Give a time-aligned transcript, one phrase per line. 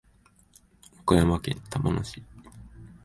[1.01, 2.23] 岡山県玉野市